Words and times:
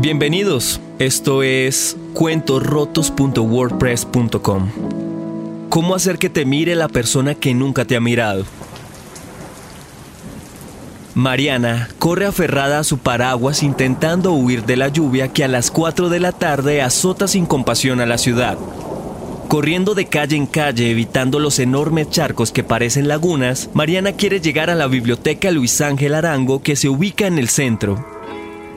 Bienvenidos, 0.00 0.80
esto 1.00 1.42
es 1.42 1.96
cuentosrotos.wordpress.com. 2.14 4.68
¿Cómo 5.68 5.96
hacer 5.96 6.18
que 6.18 6.30
te 6.30 6.44
mire 6.44 6.76
la 6.76 6.86
persona 6.86 7.34
que 7.34 7.52
nunca 7.52 7.84
te 7.84 7.96
ha 7.96 8.00
mirado? 8.00 8.44
Mariana 11.16 11.88
corre 11.98 12.26
aferrada 12.26 12.78
a 12.78 12.84
su 12.84 12.98
paraguas 12.98 13.64
intentando 13.64 14.34
huir 14.34 14.64
de 14.66 14.76
la 14.76 14.86
lluvia 14.86 15.32
que 15.32 15.42
a 15.42 15.48
las 15.48 15.72
4 15.72 16.10
de 16.10 16.20
la 16.20 16.30
tarde 16.30 16.80
azota 16.80 17.26
sin 17.26 17.44
compasión 17.44 18.00
a 18.00 18.06
la 18.06 18.18
ciudad. 18.18 18.56
Corriendo 19.48 19.96
de 19.96 20.06
calle 20.06 20.36
en 20.36 20.46
calle, 20.46 20.92
evitando 20.92 21.40
los 21.40 21.58
enormes 21.58 22.08
charcos 22.08 22.52
que 22.52 22.62
parecen 22.62 23.08
lagunas, 23.08 23.68
Mariana 23.74 24.12
quiere 24.12 24.40
llegar 24.40 24.70
a 24.70 24.76
la 24.76 24.86
biblioteca 24.86 25.50
Luis 25.50 25.80
Ángel 25.80 26.14
Arango 26.14 26.62
que 26.62 26.76
se 26.76 26.88
ubica 26.88 27.26
en 27.26 27.40
el 27.40 27.48
centro. 27.48 28.17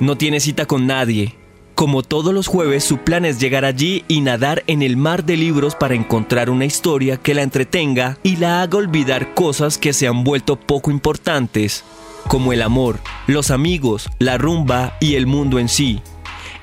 No 0.01 0.17
tiene 0.17 0.39
cita 0.39 0.65
con 0.65 0.87
nadie. 0.87 1.35
Como 1.75 2.01
todos 2.01 2.33
los 2.33 2.47
jueves, 2.47 2.83
su 2.83 2.97
plan 2.97 3.23
es 3.23 3.39
llegar 3.39 3.65
allí 3.65 4.03
y 4.07 4.21
nadar 4.21 4.63
en 4.65 4.81
el 4.81 4.97
mar 4.97 5.25
de 5.25 5.37
libros 5.37 5.75
para 5.75 5.93
encontrar 5.93 6.49
una 6.49 6.65
historia 6.65 7.17
que 7.17 7.35
la 7.35 7.43
entretenga 7.43 8.17
y 8.23 8.37
la 8.37 8.63
haga 8.63 8.79
olvidar 8.79 9.35
cosas 9.35 9.77
que 9.77 9.93
se 9.93 10.07
han 10.07 10.23
vuelto 10.23 10.55
poco 10.55 10.89
importantes, 10.89 11.83
como 12.27 12.51
el 12.51 12.63
amor, 12.63 12.99
los 13.27 13.51
amigos, 13.51 14.09
la 14.17 14.39
rumba 14.39 14.97
y 14.99 15.13
el 15.13 15.27
mundo 15.27 15.59
en 15.59 15.69
sí. 15.69 16.01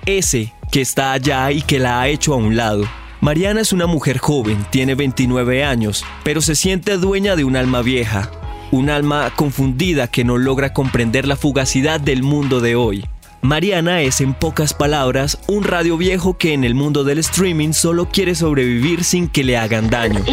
Ese 0.04 0.52
que 0.72 0.80
está 0.80 1.12
allá 1.12 1.52
y 1.52 1.62
que 1.62 1.78
la 1.78 2.00
ha 2.00 2.08
hecho 2.08 2.34
a 2.34 2.38
un 2.38 2.56
lado. 2.56 2.86
Mariana 3.20 3.60
es 3.60 3.72
una 3.72 3.86
mujer 3.86 4.18
joven, 4.18 4.66
tiene 4.70 4.96
29 4.96 5.62
años, 5.62 6.04
pero 6.24 6.40
se 6.40 6.56
siente 6.56 6.96
dueña 6.96 7.36
de 7.36 7.44
un 7.44 7.54
alma 7.54 7.82
vieja, 7.82 8.32
un 8.72 8.90
alma 8.90 9.32
confundida 9.36 10.08
que 10.08 10.24
no 10.24 10.38
logra 10.38 10.72
comprender 10.72 11.24
la 11.24 11.36
fugacidad 11.36 12.00
del 12.00 12.24
mundo 12.24 12.60
de 12.60 12.74
hoy. 12.74 13.04
Mariana 13.40 14.00
es 14.00 14.20
en 14.20 14.34
pocas 14.34 14.74
palabras 14.74 15.38
un 15.46 15.62
radio 15.62 15.96
viejo 15.96 16.36
que 16.36 16.54
en 16.54 16.64
el 16.64 16.74
mundo 16.74 17.04
del 17.04 17.18
streaming 17.18 17.72
solo 17.72 18.08
quiere 18.08 18.34
sobrevivir 18.34 19.04
sin 19.04 19.28
que 19.28 19.44
le 19.44 19.56
hagan 19.56 19.88
daño. 19.90 20.24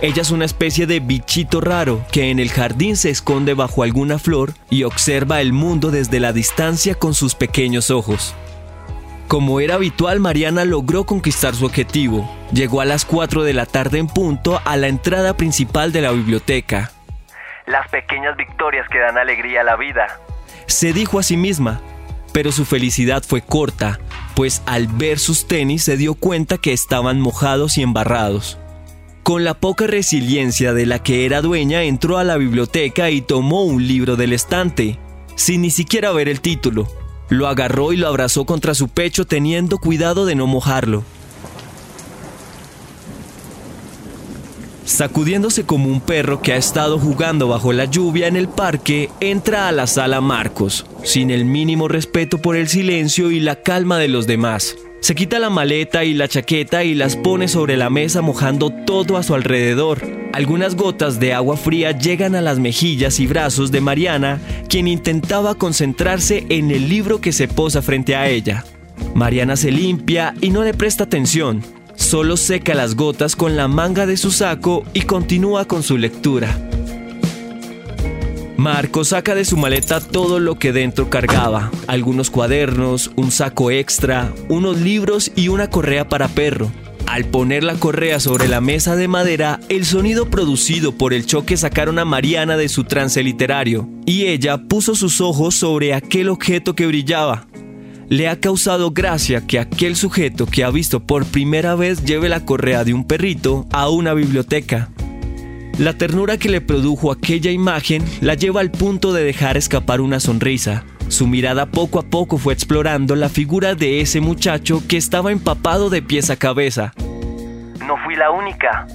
Ella 0.00 0.22
es 0.22 0.30
una 0.30 0.46
especie 0.46 0.86
de 0.86 1.00
bichito 1.00 1.60
raro 1.60 2.04
que 2.10 2.30
en 2.30 2.38
el 2.38 2.50
jardín 2.50 2.96
se 2.96 3.10
esconde 3.10 3.52
bajo 3.52 3.82
alguna 3.82 4.18
flor 4.18 4.54
y 4.70 4.84
observa 4.84 5.42
el 5.42 5.52
mundo 5.52 5.90
desde 5.90 6.18
la 6.18 6.32
distancia 6.32 6.94
con 6.94 7.12
sus 7.12 7.34
pequeños 7.34 7.90
ojos. 7.90 8.34
Como 9.28 9.60
era 9.60 9.74
habitual, 9.74 10.20
Mariana 10.20 10.64
logró 10.64 11.04
conquistar 11.04 11.54
su 11.54 11.66
objetivo. 11.66 12.30
Llegó 12.52 12.80
a 12.80 12.84
las 12.84 13.04
4 13.04 13.42
de 13.42 13.52
la 13.52 13.66
tarde 13.66 13.98
en 13.98 14.06
punto 14.06 14.60
a 14.64 14.76
la 14.76 14.88
entrada 14.88 15.36
principal 15.36 15.92
de 15.92 16.02
la 16.02 16.10
biblioteca. 16.10 16.90
Las 17.66 17.88
pequeñas 17.88 18.36
victorias 18.36 18.86
que 18.90 18.98
dan 18.98 19.16
alegría 19.16 19.62
a 19.62 19.64
la 19.64 19.76
vida 19.76 20.20
se 20.74 20.92
dijo 20.92 21.18
a 21.18 21.22
sí 21.22 21.36
misma, 21.36 21.80
pero 22.32 22.50
su 22.50 22.64
felicidad 22.64 23.22
fue 23.26 23.40
corta, 23.42 24.00
pues 24.34 24.60
al 24.66 24.88
ver 24.88 25.20
sus 25.20 25.46
tenis 25.46 25.84
se 25.84 25.96
dio 25.96 26.14
cuenta 26.14 26.58
que 26.58 26.72
estaban 26.72 27.20
mojados 27.20 27.78
y 27.78 27.82
embarrados. 27.82 28.58
Con 29.22 29.44
la 29.44 29.54
poca 29.54 29.86
resiliencia 29.86 30.74
de 30.74 30.84
la 30.84 31.02
que 31.02 31.24
era 31.24 31.40
dueña, 31.42 31.84
entró 31.84 32.18
a 32.18 32.24
la 32.24 32.36
biblioteca 32.36 33.10
y 33.10 33.22
tomó 33.22 33.62
un 33.62 33.86
libro 33.86 34.16
del 34.16 34.32
estante, 34.32 34.98
sin 35.36 35.62
ni 35.62 35.70
siquiera 35.70 36.12
ver 36.12 36.28
el 36.28 36.40
título. 36.40 36.88
Lo 37.28 37.46
agarró 37.46 37.92
y 37.92 37.96
lo 37.96 38.08
abrazó 38.08 38.44
contra 38.44 38.74
su 38.74 38.88
pecho 38.88 39.26
teniendo 39.26 39.78
cuidado 39.78 40.26
de 40.26 40.34
no 40.34 40.46
mojarlo. 40.46 41.04
Sacudiéndose 44.84 45.64
como 45.64 45.88
un 45.88 46.00
perro 46.00 46.42
que 46.42 46.52
ha 46.52 46.56
estado 46.56 46.98
jugando 46.98 47.48
bajo 47.48 47.72
la 47.72 47.86
lluvia 47.86 48.26
en 48.26 48.36
el 48.36 48.48
parque, 48.48 49.10
entra 49.20 49.66
a 49.68 49.72
la 49.72 49.86
sala 49.86 50.20
Marcos, 50.20 50.84
sin 51.02 51.30
el 51.30 51.46
mínimo 51.46 51.88
respeto 51.88 52.38
por 52.38 52.54
el 52.54 52.68
silencio 52.68 53.30
y 53.30 53.40
la 53.40 53.62
calma 53.62 53.98
de 53.98 54.08
los 54.08 54.26
demás. 54.26 54.76
Se 55.00 55.14
quita 55.14 55.38
la 55.38 55.50
maleta 55.50 56.04
y 56.04 56.14
la 56.14 56.28
chaqueta 56.28 56.84
y 56.84 56.94
las 56.94 57.16
pone 57.16 57.48
sobre 57.48 57.76
la 57.76 57.90
mesa 57.90 58.20
mojando 58.20 58.70
todo 58.70 59.16
a 59.16 59.22
su 59.22 59.34
alrededor. 59.34 60.02
Algunas 60.32 60.76
gotas 60.76 61.18
de 61.18 61.32
agua 61.32 61.56
fría 61.56 61.92
llegan 61.92 62.34
a 62.34 62.42
las 62.42 62.58
mejillas 62.58 63.20
y 63.20 63.26
brazos 63.26 63.70
de 63.70 63.80
Mariana, 63.80 64.40
quien 64.68 64.88
intentaba 64.88 65.54
concentrarse 65.54 66.46
en 66.48 66.70
el 66.70 66.88
libro 66.88 67.20
que 67.20 67.32
se 67.32 67.48
posa 67.48 67.82
frente 67.82 68.16
a 68.16 68.28
ella. 68.28 68.64
Mariana 69.14 69.56
se 69.56 69.70
limpia 69.70 70.34
y 70.40 70.50
no 70.50 70.62
le 70.62 70.74
presta 70.74 71.04
atención, 71.04 71.62
Solo 71.96 72.36
seca 72.36 72.74
las 72.74 72.96
gotas 72.96 73.36
con 73.36 73.56
la 73.56 73.68
manga 73.68 74.06
de 74.06 74.16
su 74.16 74.30
saco 74.30 74.84
y 74.92 75.02
continúa 75.02 75.64
con 75.64 75.82
su 75.82 75.96
lectura. 75.96 76.58
Marco 78.56 79.04
saca 79.04 79.34
de 79.34 79.44
su 79.44 79.56
maleta 79.56 80.00
todo 80.00 80.40
lo 80.40 80.58
que 80.58 80.72
dentro 80.72 81.10
cargaba, 81.10 81.70
algunos 81.86 82.30
cuadernos, 82.30 83.10
un 83.16 83.30
saco 83.30 83.70
extra, 83.70 84.32
unos 84.48 84.80
libros 84.80 85.32
y 85.36 85.48
una 85.48 85.68
correa 85.68 86.08
para 86.08 86.28
perro. 86.28 86.70
Al 87.06 87.26
poner 87.26 87.62
la 87.62 87.74
correa 87.74 88.18
sobre 88.20 88.48
la 88.48 88.60
mesa 88.60 88.96
de 88.96 89.08
madera, 89.08 89.60
el 89.68 89.84
sonido 89.84 90.30
producido 90.30 90.92
por 90.92 91.12
el 91.12 91.26
choque 91.26 91.56
sacaron 91.56 91.98
a 91.98 92.04
Mariana 92.04 92.56
de 92.56 92.68
su 92.68 92.84
trance 92.84 93.22
literario, 93.22 93.88
y 94.06 94.26
ella 94.26 94.56
puso 94.56 94.94
sus 94.94 95.20
ojos 95.20 95.54
sobre 95.54 95.92
aquel 95.92 96.28
objeto 96.28 96.74
que 96.74 96.86
brillaba, 96.86 97.46
le 98.08 98.28
ha 98.28 98.38
causado 98.40 98.90
gracia 98.90 99.46
que 99.46 99.58
aquel 99.58 99.96
sujeto 99.96 100.46
que 100.46 100.64
ha 100.64 100.70
visto 100.70 101.00
por 101.00 101.24
primera 101.24 101.74
vez 101.74 102.04
lleve 102.04 102.28
la 102.28 102.44
correa 102.44 102.84
de 102.84 102.94
un 102.94 103.06
perrito 103.06 103.66
a 103.72 103.88
una 103.88 104.14
biblioteca. 104.14 104.90
La 105.78 105.94
ternura 105.94 106.36
que 106.36 106.48
le 106.48 106.60
produjo 106.60 107.10
aquella 107.10 107.50
imagen 107.50 108.04
la 108.20 108.34
lleva 108.34 108.60
al 108.60 108.70
punto 108.70 109.12
de 109.12 109.24
dejar 109.24 109.56
escapar 109.56 110.00
una 110.00 110.20
sonrisa. 110.20 110.84
Su 111.08 111.26
mirada 111.26 111.66
poco 111.66 111.98
a 111.98 112.02
poco 112.02 112.38
fue 112.38 112.54
explorando 112.54 113.16
la 113.16 113.28
figura 113.28 113.74
de 113.74 114.00
ese 114.00 114.20
muchacho 114.20 114.82
que 114.86 114.96
estaba 114.96 115.32
empapado 115.32 115.90
de 115.90 116.00
pies 116.00 116.30
a 116.30 116.36
cabeza. 116.36 116.92
No 117.86 117.96
fui 118.04 118.14
la 118.16 118.30
única, 118.30 118.86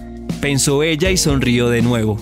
pensó 0.41 0.81
ella 0.84 1.12
y 1.12 1.18
sonrió 1.18 1.70
de 1.70 1.81
nuevo. 1.81 2.18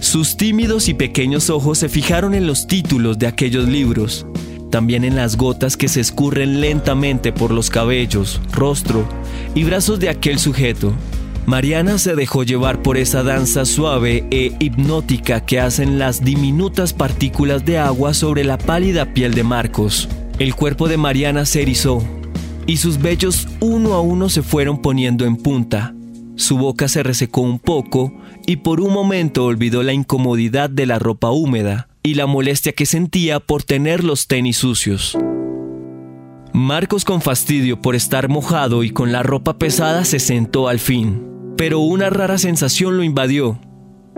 Sus 0.00 0.36
tímidos 0.36 0.88
y 0.88 0.94
pequeños 0.94 1.50
ojos 1.50 1.78
se 1.78 1.88
fijaron 1.88 2.34
en 2.34 2.46
los 2.46 2.66
títulos 2.66 3.18
de 3.18 3.26
aquellos 3.26 3.68
libros 3.68 4.26
también 4.76 5.04
en 5.04 5.16
las 5.16 5.38
gotas 5.38 5.74
que 5.74 5.88
se 5.88 6.00
escurren 6.00 6.60
lentamente 6.60 7.32
por 7.32 7.50
los 7.50 7.70
cabellos, 7.70 8.42
rostro 8.52 9.08
y 9.54 9.64
brazos 9.64 10.00
de 10.00 10.10
aquel 10.10 10.38
sujeto. 10.38 10.92
Mariana 11.46 11.96
se 11.96 12.14
dejó 12.14 12.42
llevar 12.42 12.82
por 12.82 12.98
esa 12.98 13.22
danza 13.22 13.64
suave 13.64 14.26
e 14.30 14.52
hipnótica 14.60 15.40
que 15.46 15.60
hacen 15.60 15.98
las 15.98 16.22
diminutas 16.22 16.92
partículas 16.92 17.64
de 17.64 17.78
agua 17.78 18.12
sobre 18.12 18.44
la 18.44 18.58
pálida 18.58 19.14
piel 19.14 19.32
de 19.32 19.44
Marcos. 19.44 20.10
El 20.38 20.54
cuerpo 20.54 20.88
de 20.88 20.98
Mariana 20.98 21.46
se 21.46 21.62
erizó 21.62 22.02
y 22.66 22.76
sus 22.76 23.00
vellos 23.00 23.48
uno 23.60 23.94
a 23.94 24.02
uno 24.02 24.28
se 24.28 24.42
fueron 24.42 24.82
poniendo 24.82 25.24
en 25.24 25.36
punta. 25.36 25.94
Su 26.34 26.58
boca 26.58 26.86
se 26.88 27.02
resecó 27.02 27.40
un 27.40 27.60
poco 27.60 28.12
y 28.46 28.56
por 28.56 28.82
un 28.82 28.92
momento 28.92 29.46
olvidó 29.46 29.82
la 29.82 29.94
incomodidad 29.94 30.68
de 30.68 30.84
la 30.84 30.98
ropa 30.98 31.30
húmeda 31.30 31.88
y 32.06 32.14
la 32.14 32.26
molestia 32.26 32.72
que 32.72 32.86
sentía 32.86 33.40
por 33.40 33.64
tener 33.64 34.04
los 34.04 34.28
tenis 34.28 34.58
sucios. 34.58 35.18
Marcos 36.52 37.04
con 37.04 37.20
fastidio 37.20 37.82
por 37.82 37.96
estar 37.96 38.28
mojado 38.28 38.84
y 38.84 38.90
con 38.90 39.10
la 39.10 39.24
ropa 39.24 39.58
pesada 39.58 40.04
se 40.04 40.20
sentó 40.20 40.68
al 40.68 40.78
fin, 40.78 41.26
pero 41.56 41.80
una 41.80 42.08
rara 42.08 42.38
sensación 42.38 42.96
lo 42.96 43.02
invadió. 43.02 43.58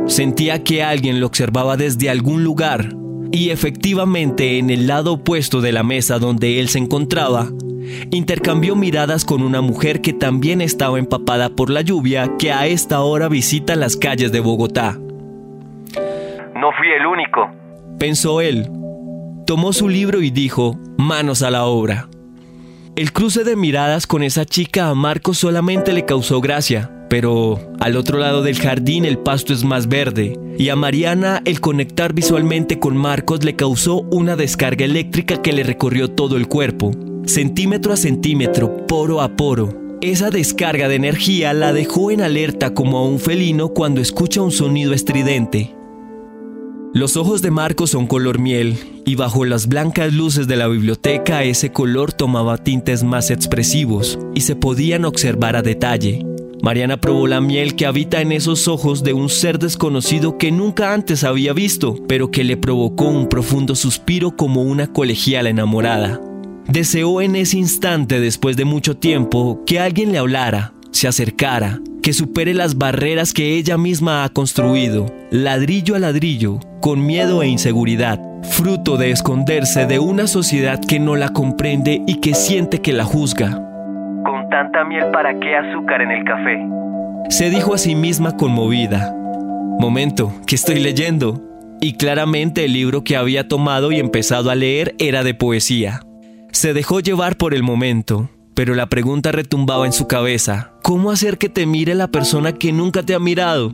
Sentía 0.06 0.62
que 0.62 0.82
alguien 0.82 1.19
lo 1.19 1.26
observaba 1.26 1.78
desde 1.78 2.10
algún 2.10 2.44
lugar 2.44 2.94
y 3.32 3.50
efectivamente 3.50 4.59
en 4.59 4.69
el 4.69 4.87
lado 4.87 5.15
opuesto 5.15 5.62
de 5.62 5.72
la 5.72 5.82
mesa 5.82 6.19
donde 6.19 6.60
él 6.60 6.69
se 6.69 6.78
encontraba, 6.78 7.49
intercambió 8.10 8.76
miradas 8.76 9.25
con 9.25 9.43
una 9.43 9.62
mujer 9.62 10.03
que 10.03 10.12
también 10.12 10.60
estaba 10.60 10.99
empapada 10.99 11.49
por 11.49 11.70
la 11.70 11.81
lluvia 11.81 12.37
que 12.38 12.53
a 12.53 12.66
esta 12.66 13.00
hora 13.00 13.28
visita 13.28 13.76
las 13.76 13.97
calles 13.97 14.31
de 14.31 14.41
Bogotá. 14.41 14.99
No 16.55 16.72
fui 16.76 16.88
el 16.91 17.06
único, 17.06 17.58
pensó 17.99 18.41
él. 18.41 18.71
Tomó 19.47 19.73
su 19.73 19.89
libro 19.89 20.23
y 20.23 20.31
dijo, 20.31 20.79
manos 20.97 21.43
a 21.43 21.50
la 21.50 21.65
obra. 21.65 22.09
El 22.97 23.12
cruce 23.12 23.45
de 23.45 23.56
miradas 23.56 24.06
con 24.06 24.23
esa 24.23 24.45
chica 24.45 24.89
a 24.89 24.95
Marcos 24.95 25.39
solamente 25.39 25.93
le 25.93 26.05
causó 26.05 26.41
gracia, 26.41 26.91
pero 27.09 27.61
al 27.81 27.97
otro 27.97 28.19
lado 28.19 28.43
del 28.43 28.59
jardín 28.59 29.05
el 29.05 29.19
pasto 29.19 29.53
es 29.53 29.65
más 29.65 29.89
verde, 29.89 30.39
y 30.59 30.69
a 30.69 30.77
Mariana 30.77 31.41
el 31.45 31.61
conectar 31.61 32.12
visualmente 32.12 32.79
con 32.79 32.97
Marcos 32.97 33.45
le 33.45 33.56
causó 33.56 34.03
una 34.11 34.37
descarga 34.37 34.85
eléctrica 34.85 35.41
que 35.41 35.53
le 35.53 35.62
recorrió 35.62 36.11
todo 36.11 36.37
el 36.37 36.49
cuerpo, 36.49 36.91
centímetro 37.25 37.93
a 37.93 37.97
centímetro, 37.97 38.87
poro 38.87 39.21
a 39.21 39.37
poro. 39.37 39.73
Esa 40.01 40.31
descarga 40.31 40.89
de 40.89 40.97
energía 40.97 41.53
la 41.53 41.73
dejó 41.73 42.11
en 42.11 42.21
alerta 42.21 42.75
como 42.75 42.99
a 42.99 43.05
un 43.05 43.19
felino 43.19 43.71
cuando 43.71 44.01
escucha 44.01 44.43
un 44.43 44.53
sonido 44.53 44.93
estridente. 44.93 45.78
Los 46.94 47.19
ojos 47.19 47.43
de 47.43 47.50
Marcos 47.50 47.90
son 47.90 48.06
color 48.06 48.38
miel 48.38 49.02
y 49.05 49.14
bajo 49.14 49.44
las 49.44 49.69
blancas 49.69 50.14
luces 50.14 50.49
de 50.49 50.56
la 50.56 50.69
biblioteca 50.69 51.44
ese 51.44 51.70
color 51.70 52.14
tomaba 52.14 52.56
tintes 52.56 53.05
más 53.05 53.31
expresivos 53.31 54.19
y 54.35 54.40
se 54.40 54.56
podían 54.56 55.05
observar 55.05 55.55
a 55.55 55.62
detalle. 55.62 56.25
Mariana 56.62 56.99
probó 56.99 57.26
la 57.26 57.43
miel 57.43 57.76
que 57.76 57.85
habita 57.85 58.23
en 58.23 58.32
esos 58.32 58.69
ojos 58.69 59.05
de 59.05 59.12
un 59.12 59.29
ser 59.29 59.58
desconocido 59.58 60.38
que 60.38 60.50
nunca 60.50 60.94
antes 60.94 61.25
había 61.25 61.52
visto, 61.52 61.96
pero 62.08 62.31
que 62.31 62.43
le 62.43 62.56
provocó 62.56 63.05
un 63.05 63.29
profundo 63.29 63.75
suspiro 63.75 64.34
como 64.34 64.62
una 64.62 64.91
colegiala 64.91 65.50
enamorada. 65.50 66.20
Deseó 66.67 67.20
en 67.20 67.37
ese 67.37 67.58
instante, 67.58 68.19
después 68.19 68.56
de 68.56 68.64
mucho 68.64 68.96
tiempo, 68.96 69.62
que 69.67 69.79
alguien 69.79 70.11
le 70.11 70.19
hablara, 70.19 70.73
se 70.91 71.06
acercara, 71.06 71.81
que 72.08 72.14
supere 72.14 72.55
las 72.55 72.78
barreras 72.78 73.34
que 73.34 73.58
ella 73.58 73.76
misma 73.76 74.25
ha 74.25 74.31
construido, 74.31 75.14
ladrillo 75.31 75.94
a 75.94 75.99
ladrillo, 75.99 76.58
con 76.81 77.05
miedo 77.05 77.43
e 77.43 77.49
inseguridad, 77.49 78.19
fruto 78.44 78.96
de 78.96 79.10
esconderse 79.10 79.84
de 79.84 79.99
una 79.99 80.26
sociedad 80.26 80.81
que 80.81 81.00
no 81.00 81.16
la 81.16 81.34
comprende 81.34 82.00
y 82.06 82.20
que 82.20 82.32
siente 82.32 82.81
que 82.81 82.94
la 82.94 83.05
juzga. 83.05 83.50
Con 84.25 84.49
tanta 84.49 84.87
miel, 84.87 85.10
¿para 85.12 85.38
qué 85.38 85.55
azúcar 85.55 86.00
en 86.00 86.12
el 86.12 86.25
café? 86.25 86.66
Se 87.28 87.50
dijo 87.50 87.75
a 87.75 87.78
sí 87.78 87.94
misma 87.94 88.38
conmovida. 88.38 89.14
Momento, 89.78 90.32
¿qué 90.46 90.55
estoy 90.55 90.81
leyendo? 90.81 91.43
Y 91.82 91.99
claramente 91.99 92.64
el 92.64 92.72
libro 92.72 93.05
que 93.05 93.19
había 93.19 93.49
tomado 93.49 93.93
y 93.93 93.99
empezado 93.99 94.49
a 94.50 94.55
leer 94.55 94.94
era 94.99 95.25
de 95.25 95.34
poesía. 95.34 96.00
Se 96.52 96.72
dejó 96.72 97.00
llevar 97.00 97.37
por 97.37 97.52
el 97.52 97.62
momento, 97.62 98.31
pero 98.58 98.75
la 98.75 98.88
pregunta 98.88 99.31
retumbaba 99.31 99.87
en 99.87 99.93
su 99.93 100.08
cabeza. 100.08 100.72
¿Cómo 100.82 101.12
hacer 101.12 101.38
que 101.38 101.49
te 101.49 101.64
mire 101.64 101.94
la 101.94 102.08
persona 102.08 102.55
que 102.55 102.72
nunca 102.72 103.05
te 103.05 103.14
ha 103.14 103.20
mirado? 103.20 103.72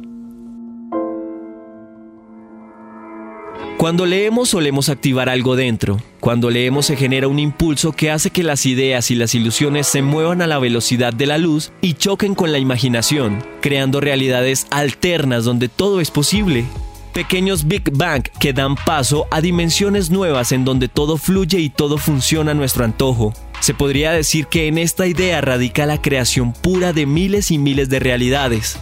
Cuando 3.79 4.05
leemos 4.05 4.51
solemos 4.51 4.91
activar 4.91 5.31
algo 5.31 5.57
dentro. 5.57 6.03
Cuando 6.21 6.51
leemos 6.51 6.85
se 6.85 6.97
genera 6.97 7.29
un 7.29 7.39
impulso 7.39 7.93
que 7.93 8.11
hace 8.11 8.29
que 8.29 8.43
las 8.43 8.67
ideas 8.67 9.11
y 9.11 9.15
las 9.15 9.35
ilusiones 9.35 9.87
se 9.87 10.03
muevan 10.03 10.43
a 10.43 10.47
la 10.47 10.59
velocidad 10.59 11.15
de 11.15 11.29
la 11.29 11.39
luz 11.39 11.73
y 11.81 11.95
choquen 11.95 12.35
con 12.35 12.53
la 12.53 12.59
imaginación, 12.59 13.43
creando 13.63 14.03
realidades 14.03 14.67
alternas 14.69 15.45
donde 15.45 15.71
todo 15.71 16.03
es 16.03 16.11
posible. 16.11 16.67
Pequeños 17.15 17.67
Big 17.67 17.91
Bang 17.91 18.25
que 18.39 18.53
dan 18.53 18.75
paso 18.75 19.29
a 19.31 19.41
dimensiones 19.41 20.11
nuevas 20.11 20.53
en 20.53 20.67
donde 20.67 20.89
todo 20.89 21.17
fluye 21.17 21.59
y 21.61 21.71
todo 21.71 21.97
funciona 21.97 22.51
a 22.51 22.55
nuestro 22.55 22.85
antojo. 22.85 23.33
Se 23.61 23.75
podría 23.75 24.13
decir 24.13 24.47
que 24.47 24.69
en 24.69 24.79
esta 24.79 25.07
idea 25.07 25.41
radica 25.41 25.87
la 25.87 26.01
creación 26.01 26.53
pura 26.53 26.93
de 26.93 27.07
miles 27.07 27.51
y 27.51 27.59
miles 27.59 27.89
de 27.89 27.99
realidades. 27.99 28.79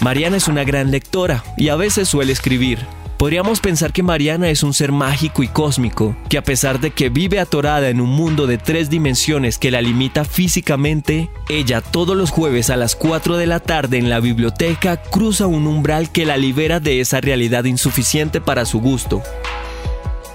Mariana 0.00 0.36
es 0.36 0.48
una 0.48 0.64
gran 0.64 0.90
lectora 0.90 1.44
y 1.56 1.68
a 1.68 1.76
veces 1.76 2.08
suele 2.08 2.32
escribir. 2.32 2.80
Podríamos 3.16 3.60
pensar 3.60 3.92
que 3.92 4.02
Mariana 4.02 4.50
es 4.50 4.62
un 4.62 4.74
ser 4.74 4.90
mágico 4.90 5.42
y 5.42 5.48
cósmico, 5.48 6.16
que 6.28 6.36
a 6.36 6.42
pesar 6.42 6.80
de 6.80 6.90
que 6.90 7.08
vive 7.08 7.38
atorada 7.38 7.88
en 7.88 8.00
un 8.00 8.10
mundo 8.10 8.46
de 8.46 8.58
tres 8.58 8.90
dimensiones 8.90 9.56
que 9.56 9.70
la 9.70 9.80
limita 9.80 10.24
físicamente, 10.24 11.30
ella 11.48 11.80
todos 11.80 12.16
los 12.16 12.30
jueves 12.30 12.70
a 12.70 12.76
las 12.76 12.96
4 12.96 13.36
de 13.36 13.46
la 13.46 13.60
tarde 13.60 13.98
en 13.98 14.10
la 14.10 14.20
biblioteca 14.20 15.00
cruza 15.00 15.46
un 15.46 15.66
umbral 15.66 16.10
que 16.10 16.26
la 16.26 16.36
libera 16.36 16.80
de 16.80 17.00
esa 17.00 17.20
realidad 17.20 17.64
insuficiente 17.64 18.40
para 18.40 18.66
su 18.66 18.80
gusto. 18.80 19.22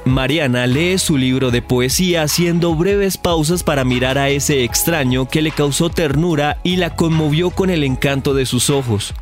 Mariana 0.06 0.66
lee 0.66 0.98
su 0.98 1.18
libro 1.18 1.52
de 1.52 1.62
poesía 1.62 2.24
haciendo 2.24 2.74
breves 2.76 3.18
pausas 3.18 3.64
para 3.64 3.84
mirar 3.84 4.18
a 4.18 4.30
ese 4.30 4.64
extraño 4.64 5.28
que 5.28 5.42
le 5.42 5.52
causó 5.52 5.90
ternura 5.90 6.58
y 6.64 6.78
la 6.78 6.96
conmovió 6.96 7.50
con 7.50 7.70
el 7.70 7.84
encanto 7.84 8.34
de 8.34 8.46
sus 8.46 8.70
ojos. 8.70 9.14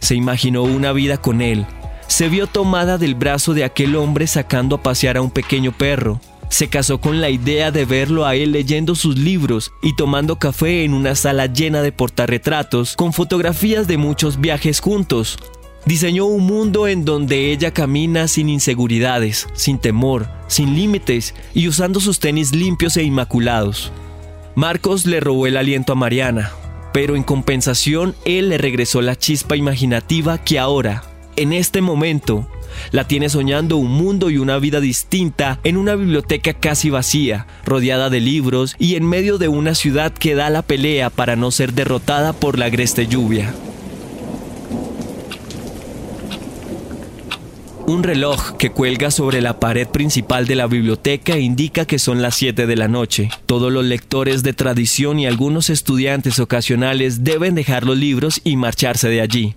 Se 0.00 0.14
imaginó 0.14 0.62
una 0.62 0.92
vida 0.92 1.18
con 1.18 1.42
él. 1.42 1.66
Se 2.06 2.28
vio 2.28 2.46
tomada 2.46 2.98
del 2.98 3.14
brazo 3.14 3.54
de 3.54 3.64
aquel 3.64 3.94
hombre 3.94 4.26
sacando 4.26 4.76
a 4.76 4.82
pasear 4.82 5.16
a 5.16 5.22
un 5.22 5.30
pequeño 5.30 5.72
perro. 5.72 6.20
Se 6.48 6.68
casó 6.68 7.00
con 7.00 7.20
la 7.20 7.30
idea 7.30 7.70
de 7.70 7.84
verlo 7.84 8.26
a 8.26 8.34
él 8.34 8.52
leyendo 8.52 8.94
sus 8.94 9.16
libros 9.16 9.72
y 9.82 9.96
tomando 9.96 10.38
café 10.38 10.84
en 10.84 10.92
una 10.92 11.14
sala 11.14 11.46
llena 11.46 11.80
de 11.82 11.92
portarretratos 11.92 12.96
con 12.96 13.12
fotografías 13.12 13.86
de 13.86 13.96
muchos 13.96 14.38
viajes 14.40 14.80
juntos, 14.80 15.38
Diseñó 15.84 16.26
un 16.26 16.46
mundo 16.46 16.86
en 16.86 17.04
donde 17.04 17.50
ella 17.50 17.72
camina 17.72 18.28
sin 18.28 18.48
inseguridades, 18.48 19.48
sin 19.54 19.78
temor, 19.78 20.28
sin 20.46 20.76
límites 20.76 21.34
y 21.54 21.66
usando 21.66 21.98
sus 21.98 22.20
tenis 22.20 22.54
limpios 22.54 22.96
e 22.96 23.02
inmaculados. 23.02 23.92
Marcos 24.54 25.06
le 25.06 25.18
robó 25.18 25.48
el 25.48 25.56
aliento 25.56 25.92
a 25.92 25.96
Mariana, 25.96 26.52
pero 26.92 27.16
en 27.16 27.24
compensación 27.24 28.14
él 28.24 28.50
le 28.50 28.58
regresó 28.58 29.02
la 29.02 29.16
chispa 29.16 29.56
imaginativa 29.56 30.38
que 30.38 30.60
ahora, 30.60 31.02
en 31.34 31.52
este 31.52 31.80
momento, 31.80 32.46
la 32.92 33.08
tiene 33.08 33.28
soñando 33.28 33.76
un 33.76 33.90
mundo 33.90 34.30
y 34.30 34.38
una 34.38 34.58
vida 34.58 34.80
distinta 34.80 35.58
en 35.64 35.76
una 35.76 35.96
biblioteca 35.96 36.54
casi 36.54 36.90
vacía, 36.90 37.46
rodeada 37.64 38.08
de 38.08 38.20
libros 38.20 38.76
y 38.78 38.94
en 38.94 39.04
medio 39.04 39.36
de 39.36 39.48
una 39.48 39.74
ciudad 39.74 40.12
que 40.12 40.36
da 40.36 40.48
la 40.48 40.62
pelea 40.62 41.10
para 41.10 41.34
no 41.34 41.50
ser 41.50 41.72
derrotada 41.72 42.32
por 42.32 42.56
la 42.56 42.66
agreste 42.66 43.08
lluvia. 43.08 43.52
Un 47.86 48.04
reloj 48.04 48.56
que 48.58 48.70
cuelga 48.70 49.10
sobre 49.10 49.40
la 49.40 49.58
pared 49.58 49.88
principal 49.88 50.46
de 50.46 50.54
la 50.54 50.68
biblioteca 50.68 51.38
indica 51.38 51.84
que 51.84 51.98
son 51.98 52.22
las 52.22 52.36
7 52.36 52.66
de 52.68 52.76
la 52.76 52.86
noche. 52.86 53.28
Todos 53.46 53.72
los 53.72 53.84
lectores 53.84 54.44
de 54.44 54.52
tradición 54.52 55.18
y 55.18 55.26
algunos 55.26 55.68
estudiantes 55.68 56.38
ocasionales 56.38 57.24
deben 57.24 57.56
dejar 57.56 57.84
los 57.84 57.98
libros 57.98 58.40
y 58.44 58.56
marcharse 58.56 59.08
de 59.08 59.20
allí. 59.20 59.56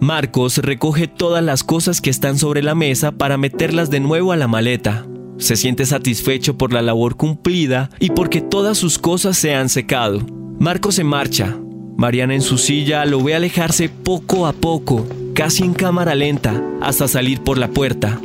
Marcos 0.00 0.58
recoge 0.58 1.06
todas 1.06 1.44
las 1.44 1.64
cosas 1.64 2.00
que 2.00 2.10
están 2.10 2.38
sobre 2.38 2.62
la 2.62 2.74
mesa 2.74 3.12
para 3.12 3.36
meterlas 3.36 3.90
de 3.90 4.00
nuevo 4.00 4.32
a 4.32 4.36
la 4.36 4.48
maleta. 4.48 5.06
Se 5.36 5.54
siente 5.54 5.84
satisfecho 5.84 6.56
por 6.56 6.72
la 6.72 6.80
labor 6.80 7.16
cumplida 7.16 7.90
y 8.00 8.10
porque 8.10 8.40
todas 8.40 8.78
sus 8.78 8.98
cosas 8.98 9.36
se 9.36 9.54
han 9.54 9.68
secado. 9.68 10.24
Marcos 10.58 10.94
se 10.94 11.04
marcha. 11.04 11.58
Mariana 11.96 12.34
en 12.34 12.42
su 12.42 12.56
silla 12.56 13.04
lo 13.04 13.22
ve 13.22 13.34
alejarse 13.34 13.88
poco 13.88 14.46
a 14.46 14.52
poco 14.52 15.06
casi 15.38 15.62
en 15.62 15.72
cámara 15.72 16.16
lenta, 16.16 16.60
hasta 16.80 17.06
salir 17.06 17.42
por 17.44 17.58
la 17.58 17.68
puerta. 17.68 18.20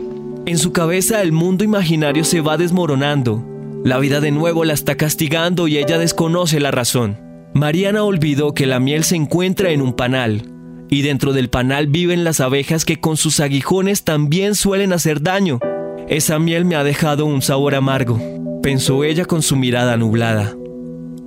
En 0.48 0.58
su 0.58 0.72
cabeza 0.72 1.22
el 1.22 1.32
mundo 1.32 1.64
imaginario 1.64 2.24
se 2.24 2.42
va 2.42 2.58
desmoronando. 2.58 3.46
La 3.86 4.00
vida 4.00 4.20
de 4.20 4.32
nuevo 4.32 4.66
la 4.66 4.74
está 4.74 4.96
castigando 4.96 5.68
y 5.68 5.78
ella 5.78 6.00
desconoce 6.00 6.60
la 6.60 6.72
razón. 6.72 7.20
Mariana 7.54 8.04
olvidó 8.04 8.56
que 8.56 8.66
la 8.66 8.80
miel 8.80 9.04
se 9.04 9.16
encuentra 9.16 9.70
en 9.70 9.84
un 9.84 9.94
panal, 9.94 10.50
y 10.90 11.04
dentro 11.04 11.34
del 11.34 11.52
panal 11.52 11.86
viven 11.86 12.24
las 12.24 12.40
abejas 12.40 12.84
que 12.84 13.00
con 13.00 13.16
sus 13.16 13.40
aguijones 13.40 14.04
también 14.04 14.56
suelen 14.56 14.92
hacer 14.92 15.22
daño. 15.22 15.60
Esa 16.08 16.40
miel 16.40 16.66
me 16.66 16.76
ha 16.76 16.84
dejado 16.84 17.28
un 17.28 17.44
sabor 17.44 17.76
amargo, 17.76 18.20
pensó 18.64 19.04
ella 19.04 19.26
con 19.26 19.44
su 19.44 19.56
mirada 19.56 19.98
nublada. 19.98 20.56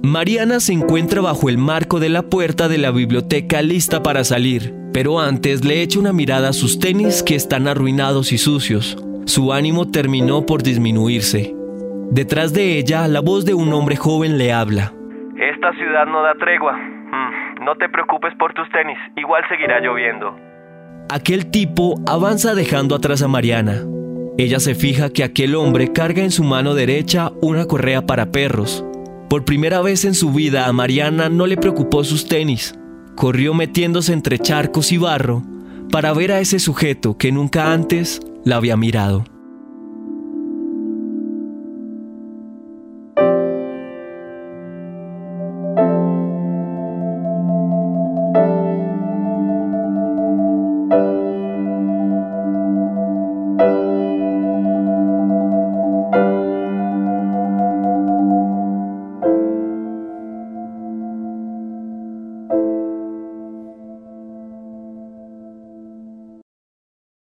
Mariana 0.02 0.58
se 0.58 0.72
encuentra 0.72 1.20
bajo 1.20 1.48
el 1.48 1.58
marco 1.58 2.00
de 2.00 2.08
la 2.08 2.22
puerta 2.22 2.66
de 2.66 2.78
la 2.78 2.90
biblioteca 2.90 3.62
lista 3.62 4.02
para 4.02 4.24
salir 4.24 4.84
pero 4.96 5.20
antes 5.20 5.62
le 5.62 5.82
echa 5.82 5.98
una 5.98 6.14
mirada 6.14 6.48
a 6.48 6.52
sus 6.54 6.80
tenis 6.80 7.22
que 7.22 7.34
están 7.34 7.68
arruinados 7.68 8.32
y 8.32 8.38
sucios. 8.38 8.96
Su 9.26 9.52
ánimo 9.52 9.90
terminó 9.90 10.46
por 10.46 10.62
disminuirse. 10.62 11.54
Detrás 12.10 12.54
de 12.54 12.78
ella, 12.78 13.06
la 13.06 13.20
voz 13.20 13.44
de 13.44 13.52
un 13.52 13.74
hombre 13.74 13.96
joven 13.96 14.38
le 14.38 14.54
habla. 14.54 14.94
Esta 15.38 15.74
ciudad 15.74 16.06
no 16.06 16.22
da 16.22 16.32
tregua. 16.36 16.72
Mm, 16.72 17.62
no 17.66 17.74
te 17.74 17.90
preocupes 17.90 18.32
por 18.38 18.54
tus 18.54 18.66
tenis, 18.70 18.96
igual 19.18 19.42
seguirá 19.50 19.80
lloviendo. 19.80 20.34
Aquel 21.10 21.50
tipo 21.50 21.96
avanza 22.06 22.54
dejando 22.54 22.94
atrás 22.94 23.20
a 23.20 23.28
Mariana. 23.28 23.82
Ella 24.38 24.60
se 24.60 24.74
fija 24.74 25.10
que 25.10 25.24
aquel 25.24 25.56
hombre 25.56 25.92
carga 25.92 26.22
en 26.22 26.30
su 26.30 26.42
mano 26.42 26.72
derecha 26.72 27.32
una 27.42 27.66
correa 27.66 28.06
para 28.06 28.32
perros. 28.32 28.82
Por 29.28 29.44
primera 29.44 29.82
vez 29.82 30.06
en 30.06 30.14
su 30.14 30.32
vida 30.32 30.64
a 30.64 30.72
Mariana 30.72 31.28
no 31.28 31.46
le 31.46 31.58
preocupó 31.58 32.02
sus 32.02 32.26
tenis 32.26 32.74
corrió 33.16 33.54
metiéndose 33.54 34.12
entre 34.12 34.38
charcos 34.38 34.92
y 34.92 34.98
barro 34.98 35.42
para 35.90 36.12
ver 36.12 36.30
a 36.30 36.40
ese 36.40 36.60
sujeto 36.60 37.16
que 37.16 37.32
nunca 37.32 37.72
antes 37.72 38.20
la 38.44 38.56
había 38.56 38.76
mirado. 38.76 39.24